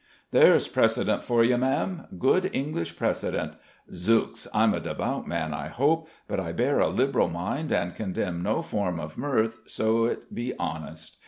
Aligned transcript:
_There's 0.31 0.67
precedent 0.67 1.23
for 1.23 1.43
ye, 1.43 1.55
Ma'am 1.55 2.07
good 2.17 2.49
English 2.53 2.97
precedent. 2.97 3.53
Zooks! 3.93 4.47
I'm 4.51 4.73
a 4.73 4.79
devout 4.79 5.27
man, 5.27 5.53
I 5.53 5.67
hope; 5.67 6.07
but 6.27 6.39
I 6.39 6.53
bear 6.53 6.79
a 6.79 6.87
liberal 6.89 7.29
mind 7.29 7.71
and 7.71 7.93
condemn 7.93 8.41
no 8.41 8.63
form 8.63 8.99
of 8.99 9.15
mirth, 9.15 9.59
so 9.67 10.05
it 10.05 10.33
be 10.33 10.55
honest. 10.57 11.17